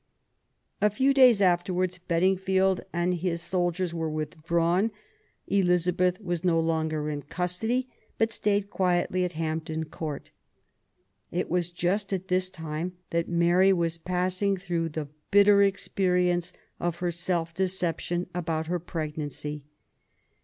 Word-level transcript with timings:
A 0.81 0.89
few 0.89 1.13
days 1.13 1.43
afterwards, 1.43 1.99
Bedingfield 1.99 2.81
and 2.91 3.13
his 3.13 3.39
soldiers 3.39 3.93
were 3.93 4.09
withdrawn. 4.09 4.89
Elizabeth 5.45 6.19
was 6.19 6.43
no 6.43 6.59
longer 6.59 7.07
in 7.07 7.21
custody, 7.21 7.87
but 8.17 8.33
stayed 8.33 8.71
quietly 8.71 9.25
at 9.25 9.33
Hampton 9.33 9.83
Court. 9.83 10.31
It 11.29 11.51
was 11.51 11.69
just 11.69 12.11
at 12.13 12.29
this 12.29 12.49
time 12.49 12.93
that 13.11 13.29
Mary 13.29 13.71
was 13.71 13.99
passing 13.99 14.57
through 14.57 14.89
the 14.89 15.07
bitter 15.29 15.61
experience 15.61 16.51
of 16.79 16.95
her 16.95 17.11
self 17.11 17.53
deception 17.53 18.25
about 18.33 18.65
her 18.65 18.79
pregnancy. 18.79 19.65